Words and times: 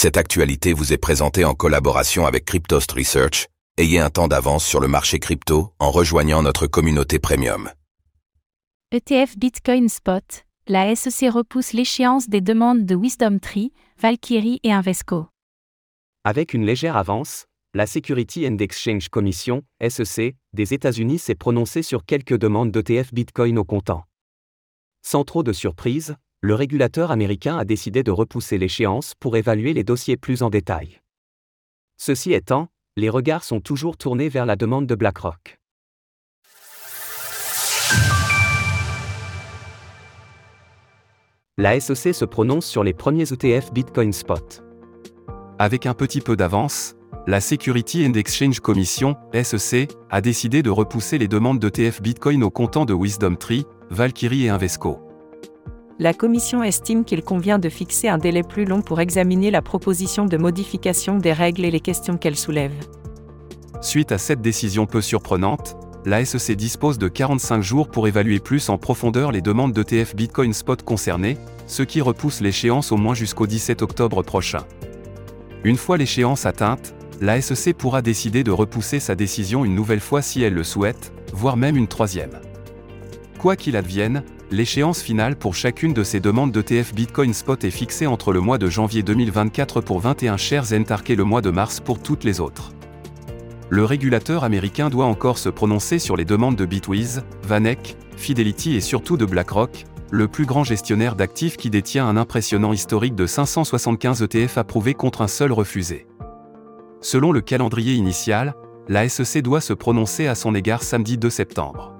Cette 0.00 0.16
actualité 0.16 0.74
vous 0.74 0.92
est 0.92 0.96
présentée 0.96 1.44
en 1.44 1.54
collaboration 1.54 2.24
avec 2.24 2.44
Cryptost 2.44 2.92
Research. 2.92 3.48
Ayez 3.78 3.98
un 3.98 4.10
temps 4.10 4.28
d'avance 4.28 4.64
sur 4.64 4.78
le 4.78 4.86
marché 4.86 5.18
crypto 5.18 5.72
en 5.80 5.90
rejoignant 5.90 6.40
notre 6.40 6.68
communauté 6.68 7.18
premium. 7.18 7.68
ETF 8.92 9.36
Bitcoin 9.36 9.88
Spot, 9.88 10.44
la 10.68 10.94
SEC 10.94 11.32
repousse 11.32 11.72
l'échéance 11.72 12.28
des 12.28 12.40
demandes 12.40 12.86
de 12.86 12.94
Wisdom 12.94 13.40
Tree, 13.40 13.72
Valkyrie 14.00 14.60
et 14.62 14.70
Invesco. 14.70 15.26
Avec 16.22 16.54
une 16.54 16.64
légère 16.64 16.96
avance, 16.96 17.46
la 17.74 17.88
Security 17.88 18.46
and 18.46 18.58
Exchange 18.58 19.08
Commission, 19.08 19.64
SEC, 19.80 20.36
des 20.52 20.74
États-Unis 20.74 21.18
s'est 21.18 21.34
prononcée 21.34 21.82
sur 21.82 22.04
quelques 22.04 22.38
demandes 22.38 22.70
d'ETF 22.70 23.12
Bitcoin 23.12 23.58
au 23.58 23.64
comptant. 23.64 24.04
Sans 25.02 25.24
trop 25.24 25.42
de 25.42 25.52
surprise, 25.52 26.14
le 26.40 26.54
régulateur 26.54 27.10
américain 27.10 27.58
a 27.58 27.64
décidé 27.64 28.04
de 28.04 28.12
repousser 28.12 28.58
l'échéance 28.58 29.14
pour 29.18 29.36
évaluer 29.36 29.72
les 29.72 29.82
dossiers 29.82 30.16
plus 30.16 30.42
en 30.42 30.50
détail. 30.50 31.00
Ceci 31.96 32.32
étant, 32.32 32.68
les 32.96 33.08
regards 33.08 33.42
sont 33.42 33.60
toujours 33.60 33.96
tournés 33.96 34.28
vers 34.28 34.46
la 34.46 34.54
demande 34.54 34.86
de 34.86 34.94
BlackRock. 34.94 35.58
La 41.56 41.80
SEC 41.80 42.14
se 42.14 42.24
prononce 42.24 42.66
sur 42.66 42.84
les 42.84 42.94
premiers 42.94 43.32
ETF 43.32 43.72
Bitcoin 43.72 44.12
Spot. 44.12 44.62
Avec 45.58 45.86
un 45.86 45.94
petit 45.94 46.20
peu 46.20 46.36
d'avance, 46.36 46.94
la 47.26 47.40
Security 47.40 48.06
and 48.06 48.12
Exchange 48.12 48.60
Commission, 48.60 49.16
SEC, 49.42 49.90
a 50.08 50.20
décidé 50.20 50.62
de 50.62 50.70
repousser 50.70 51.18
les 51.18 51.26
demandes 51.26 51.58
d'ETF 51.58 52.00
Bitcoin 52.00 52.44
au 52.44 52.50
comptant 52.50 52.84
de 52.84 52.94
Wisdom 52.94 53.34
Tree, 53.34 53.66
Valkyrie 53.90 54.44
et 54.44 54.50
Invesco 54.50 55.07
la 56.00 56.14
Commission 56.14 56.62
estime 56.62 57.04
qu'il 57.04 57.22
convient 57.22 57.58
de 57.58 57.68
fixer 57.68 58.08
un 58.08 58.18
délai 58.18 58.44
plus 58.44 58.64
long 58.64 58.82
pour 58.82 59.00
examiner 59.00 59.50
la 59.50 59.62
proposition 59.62 60.26
de 60.26 60.36
modification 60.36 61.18
des 61.18 61.32
règles 61.32 61.64
et 61.64 61.72
les 61.72 61.80
questions 61.80 62.16
qu'elle 62.16 62.36
soulève. 62.36 62.72
Suite 63.80 64.12
à 64.12 64.18
cette 64.18 64.40
décision 64.40 64.86
peu 64.86 65.00
surprenante, 65.00 65.76
la 66.04 66.24
SEC 66.24 66.56
dispose 66.56 66.98
de 66.98 67.08
45 67.08 67.62
jours 67.62 67.88
pour 67.88 68.06
évaluer 68.06 68.38
plus 68.38 68.68
en 68.68 68.78
profondeur 68.78 69.32
les 69.32 69.40
demandes 69.40 69.72
d'ETF 69.72 70.14
Bitcoin 70.14 70.52
Spot 70.52 70.80
concernées, 70.82 71.36
ce 71.66 71.82
qui 71.82 72.00
repousse 72.00 72.40
l'échéance 72.40 72.92
au 72.92 72.96
moins 72.96 73.14
jusqu'au 73.14 73.48
17 73.48 73.82
octobre 73.82 74.22
prochain. 74.22 74.64
Une 75.64 75.76
fois 75.76 75.96
l'échéance 75.96 76.46
atteinte, 76.46 76.94
la 77.20 77.40
SEC 77.40 77.76
pourra 77.76 78.02
décider 78.02 78.44
de 78.44 78.52
repousser 78.52 79.00
sa 79.00 79.16
décision 79.16 79.64
une 79.64 79.74
nouvelle 79.74 80.00
fois 80.00 80.22
si 80.22 80.42
elle 80.42 80.54
le 80.54 80.62
souhaite, 80.62 81.12
voire 81.32 81.56
même 81.56 81.76
une 81.76 81.88
troisième. 81.88 82.38
Quoi 83.40 83.56
qu'il 83.56 83.76
advienne, 83.76 84.22
L'échéance 84.50 85.02
finale 85.02 85.36
pour 85.36 85.54
chacune 85.54 85.92
de 85.92 86.02
ces 86.02 86.20
demandes 86.20 86.52
d'ETF 86.52 86.94
Bitcoin 86.94 87.34
Spot 87.34 87.62
est 87.64 87.70
fixée 87.70 88.06
entre 88.06 88.32
le 88.32 88.40
mois 88.40 88.56
de 88.56 88.70
janvier 88.70 89.02
2024 89.02 89.82
pour 89.82 90.00
21 90.00 90.38
shares 90.38 90.72
Entark 90.72 91.10
et 91.10 91.16
le 91.16 91.24
mois 91.24 91.42
de 91.42 91.50
mars 91.50 91.80
pour 91.80 92.00
toutes 92.00 92.24
les 92.24 92.40
autres. 92.40 92.72
Le 93.68 93.84
régulateur 93.84 94.44
américain 94.44 94.88
doit 94.88 95.04
encore 95.04 95.36
se 95.36 95.50
prononcer 95.50 95.98
sur 95.98 96.16
les 96.16 96.24
demandes 96.24 96.56
de 96.56 96.64
Bitwiz, 96.64 97.24
Vanek, 97.42 97.98
Fidelity 98.16 98.74
et 98.74 98.80
surtout 98.80 99.18
de 99.18 99.26
BlackRock, 99.26 99.84
le 100.10 100.28
plus 100.28 100.46
grand 100.46 100.64
gestionnaire 100.64 101.14
d'actifs 101.14 101.58
qui 101.58 101.68
détient 101.68 102.08
un 102.08 102.16
impressionnant 102.16 102.72
historique 102.72 103.14
de 103.14 103.26
575 103.26 104.22
ETF 104.22 104.56
approuvés 104.56 104.94
contre 104.94 105.20
un 105.20 105.28
seul 105.28 105.52
refusé. 105.52 106.06
Selon 107.02 107.32
le 107.32 107.42
calendrier 107.42 107.92
initial, 107.92 108.54
la 108.88 109.06
SEC 109.10 109.42
doit 109.42 109.60
se 109.60 109.74
prononcer 109.74 110.26
à 110.26 110.34
son 110.34 110.54
égard 110.54 110.82
samedi 110.82 111.18
2 111.18 111.28
septembre. 111.28 111.97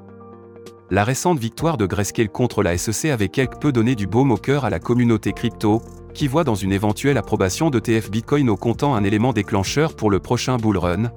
La 0.90 1.04
récente 1.04 1.38
victoire 1.38 1.76
de 1.76 1.84
Grayscale 1.84 2.30
contre 2.30 2.62
la 2.62 2.78
SEC 2.78 3.10
avait 3.10 3.28
quelque 3.28 3.58
peu 3.58 3.72
donné 3.72 3.94
du 3.94 4.06
baume 4.06 4.30
au 4.30 4.38
cœur 4.38 4.64
à 4.64 4.70
la 4.70 4.78
communauté 4.78 5.34
crypto, 5.34 5.82
qui 6.14 6.28
voit 6.28 6.44
dans 6.44 6.54
une 6.54 6.72
éventuelle 6.72 7.18
approbation 7.18 7.68
de 7.68 7.78
TF 7.78 8.10
Bitcoin 8.10 8.48
au 8.48 8.56
comptant 8.56 8.94
un 8.94 9.04
élément 9.04 9.34
déclencheur 9.34 9.94
pour 9.94 10.10
le 10.10 10.18
prochain 10.18 10.56
bull 10.56 10.78
run, 10.78 11.12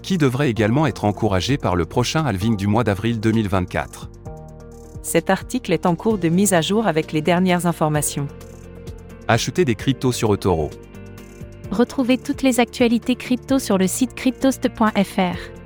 qui 0.00 0.16
devrait 0.16 0.48
également 0.48 0.86
être 0.86 1.04
encouragé 1.04 1.58
par 1.58 1.74
le 1.74 1.86
prochain 1.86 2.24
halving 2.24 2.56
du 2.56 2.68
mois 2.68 2.84
d'avril 2.84 3.18
2024. 3.18 4.10
Cet 5.02 5.28
article 5.28 5.72
est 5.72 5.84
en 5.84 5.96
cours 5.96 6.18
de 6.18 6.28
mise 6.28 6.54
à 6.54 6.60
jour 6.60 6.86
avec 6.86 7.10
les 7.10 7.20
dernières 7.20 7.66
informations. 7.66 8.28
Achetez 9.26 9.64
des 9.64 9.74
cryptos 9.74 10.12
sur 10.12 10.32
eToro. 10.32 10.70
Retrouvez 11.72 12.16
toutes 12.16 12.42
les 12.42 12.60
actualités 12.60 13.16
crypto 13.16 13.58
sur 13.58 13.76
le 13.76 13.88
site 13.88 14.14
cryptost.fr. 14.14 15.57